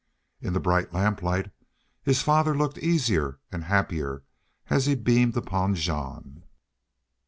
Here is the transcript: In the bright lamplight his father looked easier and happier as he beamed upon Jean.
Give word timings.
In 0.41 0.53
the 0.53 0.59
bright 0.59 0.91
lamplight 0.93 1.51
his 2.01 2.23
father 2.23 2.57
looked 2.57 2.79
easier 2.79 3.37
and 3.51 3.65
happier 3.65 4.23
as 4.67 4.87
he 4.87 4.95
beamed 4.95 5.37
upon 5.37 5.75
Jean. 5.75 6.41